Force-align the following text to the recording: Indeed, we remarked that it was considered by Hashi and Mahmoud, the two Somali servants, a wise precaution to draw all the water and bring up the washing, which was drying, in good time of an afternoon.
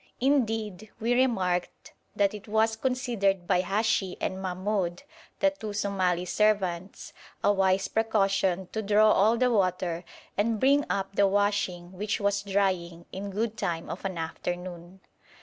Indeed, 0.19 0.89
we 0.99 1.13
remarked 1.13 1.93
that 2.15 2.33
it 2.33 2.47
was 2.47 2.75
considered 2.75 3.45
by 3.45 3.61
Hashi 3.61 4.17
and 4.19 4.41
Mahmoud, 4.41 5.03
the 5.41 5.51
two 5.51 5.73
Somali 5.73 6.25
servants, 6.25 7.13
a 7.43 7.53
wise 7.53 7.87
precaution 7.87 8.67
to 8.71 8.81
draw 8.81 9.11
all 9.11 9.37
the 9.37 9.51
water 9.51 10.03
and 10.35 10.59
bring 10.59 10.85
up 10.89 11.15
the 11.15 11.27
washing, 11.27 11.91
which 11.91 12.19
was 12.19 12.41
drying, 12.41 13.05
in 13.11 13.29
good 13.29 13.55
time 13.57 13.91
of 13.91 14.03
an 14.03 14.17
afternoon. 14.17 15.01